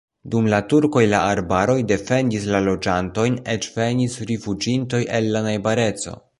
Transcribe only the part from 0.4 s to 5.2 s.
la turkoj la arbaroj defendis la loĝantojn, eĉ venis rifuĝintoj